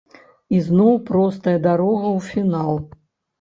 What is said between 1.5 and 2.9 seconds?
дарога ў фінал.